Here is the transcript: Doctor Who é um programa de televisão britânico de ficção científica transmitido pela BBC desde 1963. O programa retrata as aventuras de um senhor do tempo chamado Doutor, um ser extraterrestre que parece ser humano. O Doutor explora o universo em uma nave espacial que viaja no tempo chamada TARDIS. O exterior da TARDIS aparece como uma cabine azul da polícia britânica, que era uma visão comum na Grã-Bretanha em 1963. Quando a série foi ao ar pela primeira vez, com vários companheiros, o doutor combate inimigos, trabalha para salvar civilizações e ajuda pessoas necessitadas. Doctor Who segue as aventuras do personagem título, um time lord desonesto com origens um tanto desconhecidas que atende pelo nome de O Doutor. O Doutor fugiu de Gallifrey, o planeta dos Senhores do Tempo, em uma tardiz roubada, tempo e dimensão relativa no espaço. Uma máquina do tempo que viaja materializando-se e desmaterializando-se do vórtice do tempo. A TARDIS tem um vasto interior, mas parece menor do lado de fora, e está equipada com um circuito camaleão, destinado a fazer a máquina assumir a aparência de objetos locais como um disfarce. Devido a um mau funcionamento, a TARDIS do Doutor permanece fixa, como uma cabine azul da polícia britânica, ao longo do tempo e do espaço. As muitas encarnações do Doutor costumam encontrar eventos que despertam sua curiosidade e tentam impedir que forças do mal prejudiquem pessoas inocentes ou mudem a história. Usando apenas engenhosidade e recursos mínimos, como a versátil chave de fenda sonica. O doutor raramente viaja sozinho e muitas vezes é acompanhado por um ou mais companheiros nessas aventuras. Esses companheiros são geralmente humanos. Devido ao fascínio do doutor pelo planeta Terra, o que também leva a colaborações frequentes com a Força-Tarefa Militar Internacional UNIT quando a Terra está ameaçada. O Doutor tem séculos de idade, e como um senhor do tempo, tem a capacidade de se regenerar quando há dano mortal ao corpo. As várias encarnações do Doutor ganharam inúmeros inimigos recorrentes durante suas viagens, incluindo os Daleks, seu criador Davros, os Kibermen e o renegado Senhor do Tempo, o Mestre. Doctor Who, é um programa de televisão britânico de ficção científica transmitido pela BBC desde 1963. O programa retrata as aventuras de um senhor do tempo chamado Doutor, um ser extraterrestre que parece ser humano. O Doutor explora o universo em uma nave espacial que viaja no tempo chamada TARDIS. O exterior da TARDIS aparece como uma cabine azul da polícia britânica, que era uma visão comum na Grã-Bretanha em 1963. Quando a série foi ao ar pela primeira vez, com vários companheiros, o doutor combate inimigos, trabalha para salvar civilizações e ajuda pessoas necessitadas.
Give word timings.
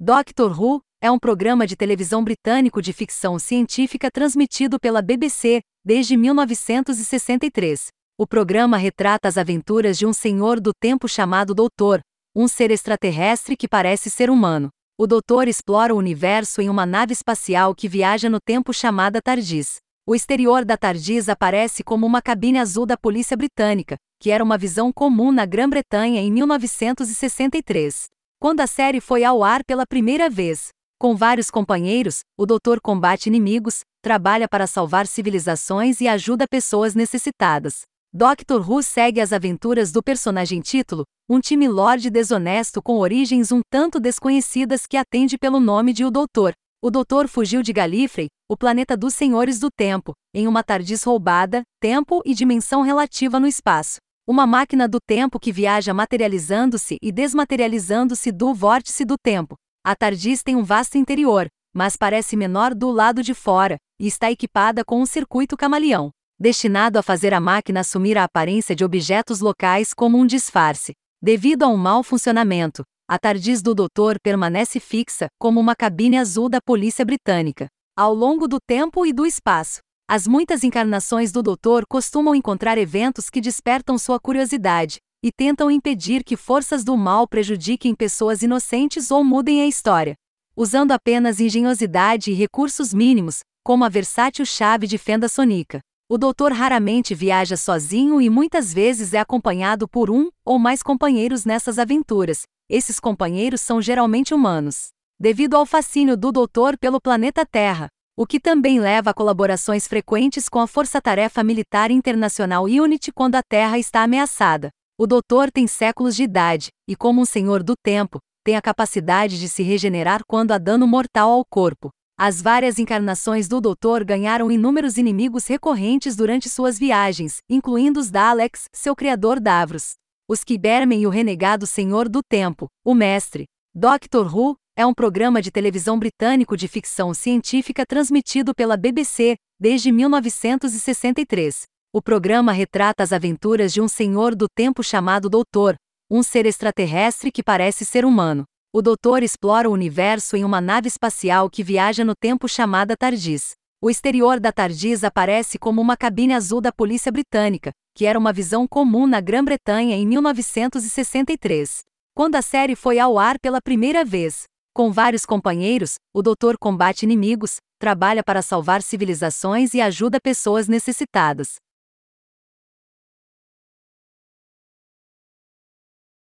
Doctor 0.00 0.56
Who 0.56 0.80
é 1.02 1.10
um 1.10 1.18
programa 1.18 1.66
de 1.66 1.74
televisão 1.74 2.22
britânico 2.22 2.80
de 2.80 2.92
ficção 2.92 3.36
científica 3.36 4.08
transmitido 4.12 4.78
pela 4.78 5.02
BBC 5.02 5.60
desde 5.84 6.16
1963. 6.16 7.88
O 8.16 8.24
programa 8.24 8.76
retrata 8.76 9.26
as 9.26 9.36
aventuras 9.36 9.98
de 9.98 10.06
um 10.06 10.12
senhor 10.12 10.60
do 10.60 10.70
tempo 10.72 11.08
chamado 11.08 11.52
Doutor, 11.52 12.00
um 12.32 12.46
ser 12.46 12.70
extraterrestre 12.70 13.56
que 13.56 13.66
parece 13.66 14.08
ser 14.08 14.30
humano. 14.30 14.68
O 14.96 15.04
Doutor 15.04 15.48
explora 15.48 15.92
o 15.92 15.98
universo 15.98 16.62
em 16.62 16.70
uma 16.70 16.86
nave 16.86 17.12
espacial 17.12 17.74
que 17.74 17.88
viaja 17.88 18.30
no 18.30 18.38
tempo 18.38 18.72
chamada 18.72 19.20
TARDIS. 19.20 19.78
O 20.06 20.14
exterior 20.14 20.64
da 20.64 20.76
TARDIS 20.76 21.28
aparece 21.28 21.82
como 21.82 22.06
uma 22.06 22.22
cabine 22.22 22.60
azul 22.60 22.86
da 22.86 22.96
polícia 22.96 23.36
britânica, 23.36 23.96
que 24.22 24.30
era 24.30 24.44
uma 24.44 24.56
visão 24.56 24.92
comum 24.92 25.32
na 25.32 25.44
Grã-Bretanha 25.44 26.20
em 26.20 26.30
1963. 26.30 28.06
Quando 28.40 28.60
a 28.60 28.68
série 28.68 29.00
foi 29.00 29.24
ao 29.24 29.42
ar 29.42 29.64
pela 29.64 29.84
primeira 29.84 30.30
vez, 30.30 30.68
com 30.96 31.16
vários 31.16 31.50
companheiros, 31.50 32.20
o 32.38 32.46
doutor 32.46 32.80
combate 32.80 33.26
inimigos, 33.26 33.80
trabalha 34.00 34.46
para 34.48 34.64
salvar 34.64 35.08
civilizações 35.08 36.00
e 36.00 36.06
ajuda 36.06 36.46
pessoas 36.48 36.94
necessitadas. 36.94 37.80
Doctor 38.12 38.60
Who 38.70 38.80
segue 38.80 39.20
as 39.20 39.32
aventuras 39.32 39.90
do 39.90 40.00
personagem 40.00 40.60
título, 40.60 41.02
um 41.28 41.40
time 41.40 41.66
lord 41.66 42.08
desonesto 42.10 42.80
com 42.80 42.98
origens 42.98 43.50
um 43.50 43.60
tanto 43.68 43.98
desconhecidas 43.98 44.86
que 44.86 44.96
atende 44.96 45.36
pelo 45.36 45.58
nome 45.58 45.92
de 45.92 46.04
O 46.04 46.10
Doutor. 46.10 46.52
O 46.80 46.92
Doutor 46.92 47.26
fugiu 47.26 47.60
de 47.60 47.72
Gallifrey, 47.72 48.28
o 48.48 48.56
planeta 48.56 48.96
dos 48.96 49.14
Senhores 49.14 49.58
do 49.58 49.68
Tempo, 49.68 50.12
em 50.32 50.46
uma 50.46 50.62
tardiz 50.62 51.02
roubada, 51.02 51.62
tempo 51.80 52.22
e 52.24 52.34
dimensão 52.34 52.82
relativa 52.82 53.40
no 53.40 53.48
espaço. 53.48 53.96
Uma 54.30 54.46
máquina 54.46 54.86
do 54.86 55.00
tempo 55.00 55.40
que 55.40 55.50
viaja 55.50 55.94
materializando-se 55.94 56.98
e 57.00 57.10
desmaterializando-se 57.10 58.30
do 58.30 58.52
vórtice 58.52 59.02
do 59.02 59.16
tempo. 59.16 59.56
A 59.82 59.96
TARDIS 59.96 60.42
tem 60.42 60.54
um 60.54 60.62
vasto 60.62 60.98
interior, 60.98 61.48
mas 61.74 61.96
parece 61.96 62.36
menor 62.36 62.74
do 62.74 62.90
lado 62.90 63.22
de 63.22 63.32
fora, 63.32 63.78
e 63.98 64.06
está 64.06 64.30
equipada 64.30 64.84
com 64.84 65.00
um 65.00 65.06
circuito 65.06 65.56
camaleão, 65.56 66.10
destinado 66.38 66.98
a 66.98 67.02
fazer 67.02 67.32
a 67.32 67.40
máquina 67.40 67.80
assumir 67.80 68.18
a 68.18 68.24
aparência 68.24 68.76
de 68.76 68.84
objetos 68.84 69.40
locais 69.40 69.94
como 69.94 70.18
um 70.18 70.26
disfarce. 70.26 70.92
Devido 71.22 71.62
a 71.62 71.68
um 71.68 71.78
mau 71.78 72.02
funcionamento, 72.02 72.82
a 73.08 73.18
TARDIS 73.18 73.62
do 73.62 73.74
Doutor 73.74 74.18
permanece 74.22 74.78
fixa, 74.78 75.28
como 75.40 75.58
uma 75.58 75.74
cabine 75.74 76.18
azul 76.18 76.50
da 76.50 76.60
polícia 76.60 77.02
britânica, 77.02 77.66
ao 77.96 78.12
longo 78.12 78.46
do 78.46 78.58
tempo 78.60 79.06
e 79.06 79.12
do 79.14 79.24
espaço. 79.24 79.80
As 80.10 80.26
muitas 80.26 80.64
encarnações 80.64 81.30
do 81.30 81.42
Doutor 81.42 81.84
costumam 81.86 82.34
encontrar 82.34 82.78
eventos 82.78 83.28
que 83.28 83.42
despertam 83.42 83.98
sua 83.98 84.18
curiosidade 84.18 84.96
e 85.22 85.30
tentam 85.30 85.70
impedir 85.70 86.24
que 86.24 86.34
forças 86.34 86.82
do 86.82 86.96
mal 86.96 87.28
prejudiquem 87.28 87.94
pessoas 87.94 88.40
inocentes 88.40 89.10
ou 89.10 89.22
mudem 89.22 89.60
a 89.60 89.66
história. 89.66 90.14
Usando 90.56 90.92
apenas 90.92 91.40
engenhosidade 91.40 92.30
e 92.30 92.34
recursos 92.34 92.94
mínimos, 92.94 93.40
como 93.62 93.84
a 93.84 93.90
versátil 93.90 94.46
chave 94.46 94.86
de 94.86 94.96
fenda 94.96 95.28
sonica. 95.28 95.80
O 96.08 96.16
doutor 96.16 96.52
raramente 96.52 97.14
viaja 97.14 97.58
sozinho 97.58 98.18
e 98.18 98.30
muitas 98.30 98.72
vezes 98.72 99.12
é 99.12 99.18
acompanhado 99.18 99.86
por 99.86 100.10
um 100.10 100.30
ou 100.42 100.58
mais 100.58 100.82
companheiros 100.82 101.44
nessas 101.44 101.78
aventuras. 101.78 102.44
Esses 102.66 102.98
companheiros 102.98 103.60
são 103.60 103.82
geralmente 103.82 104.32
humanos. 104.32 104.88
Devido 105.20 105.54
ao 105.54 105.66
fascínio 105.66 106.16
do 106.16 106.32
doutor 106.32 106.78
pelo 106.78 106.98
planeta 106.98 107.44
Terra, 107.44 107.90
o 108.20 108.26
que 108.26 108.40
também 108.40 108.80
leva 108.80 109.10
a 109.10 109.14
colaborações 109.14 109.86
frequentes 109.86 110.48
com 110.48 110.58
a 110.58 110.66
Força-Tarefa 110.66 111.44
Militar 111.44 111.88
Internacional 111.92 112.64
UNIT 112.64 113.12
quando 113.12 113.36
a 113.36 113.42
Terra 113.48 113.78
está 113.78 114.02
ameaçada. 114.02 114.70
O 114.98 115.06
Doutor 115.06 115.52
tem 115.52 115.68
séculos 115.68 116.16
de 116.16 116.24
idade, 116.24 116.70
e 116.88 116.96
como 116.96 117.20
um 117.20 117.24
senhor 117.24 117.62
do 117.62 117.74
tempo, 117.80 118.18
tem 118.44 118.56
a 118.56 118.60
capacidade 118.60 119.38
de 119.38 119.48
se 119.48 119.62
regenerar 119.62 120.22
quando 120.26 120.50
há 120.50 120.58
dano 120.58 120.84
mortal 120.84 121.30
ao 121.30 121.44
corpo. 121.48 121.90
As 122.18 122.42
várias 122.42 122.80
encarnações 122.80 123.46
do 123.46 123.60
Doutor 123.60 124.02
ganharam 124.02 124.50
inúmeros 124.50 124.98
inimigos 124.98 125.46
recorrentes 125.46 126.16
durante 126.16 126.48
suas 126.48 126.76
viagens, 126.76 127.36
incluindo 127.48 128.00
os 128.00 128.10
Daleks, 128.10 128.64
seu 128.74 128.96
criador 128.96 129.38
Davros, 129.38 129.92
os 130.28 130.42
Kibermen 130.42 131.02
e 131.02 131.06
o 131.06 131.10
renegado 131.10 131.68
Senhor 131.68 132.08
do 132.08 132.18
Tempo, 132.28 132.66
o 132.84 132.96
Mestre. 132.96 133.44
Doctor 133.72 134.34
Who, 134.34 134.56
é 134.78 134.86
um 134.86 134.94
programa 134.94 135.42
de 135.42 135.50
televisão 135.50 135.98
britânico 135.98 136.56
de 136.56 136.68
ficção 136.68 137.12
científica 137.12 137.84
transmitido 137.84 138.54
pela 138.54 138.76
BBC 138.76 139.34
desde 139.58 139.90
1963. 139.90 141.62
O 141.92 142.00
programa 142.00 142.52
retrata 142.52 143.02
as 143.02 143.12
aventuras 143.12 143.72
de 143.72 143.80
um 143.80 143.88
senhor 143.88 144.36
do 144.36 144.46
tempo 144.48 144.80
chamado 144.84 145.28
Doutor, 145.28 145.74
um 146.08 146.22
ser 146.22 146.46
extraterrestre 146.46 147.32
que 147.32 147.42
parece 147.42 147.84
ser 147.84 148.04
humano. 148.04 148.44
O 148.72 148.80
Doutor 148.80 149.24
explora 149.24 149.68
o 149.68 149.72
universo 149.72 150.36
em 150.36 150.44
uma 150.44 150.60
nave 150.60 150.86
espacial 150.86 151.50
que 151.50 151.64
viaja 151.64 152.04
no 152.04 152.14
tempo 152.14 152.48
chamada 152.48 152.96
TARDIS. 152.96 153.54
O 153.82 153.90
exterior 153.90 154.38
da 154.38 154.52
TARDIS 154.52 155.02
aparece 155.02 155.58
como 155.58 155.80
uma 155.80 155.96
cabine 155.96 156.34
azul 156.34 156.60
da 156.60 156.70
polícia 156.70 157.10
britânica, 157.10 157.72
que 157.96 158.06
era 158.06 158.16
uma 158.16 158.32
visão 158.32 158.64
comum 158.64 159.08
na 159.08 159.20
Grã-Bretanha 159.20 159.96
em 159.96 160.06
1963. 160.06 161.82
Quando 162.14 162.36
a 162.36 162.42
série 162.42 162.76
foi 162.76 163.00
ao 163.00 163.18
ar 163.18 163.40
pela 163.40 163.60
primeira 163.60 164.04
vez, 164.04 164.44
com 164.78 164.92
vários 164.92 165.26
companheiros, 165.26 165.96
o 166.14 166.22
doutor 166.22 166.56
combate 166.56 167.02
inimigos, 167.02 167.56
trabalha 167.80 168.22
para 168.22 168.40
salvar 168.40 168.80
civilizações 168.80 169.74
e 169.74 169.80
ajuda 169.80 170.20
pessoas 170.20 170.68
necessitadas. 170.68 171.56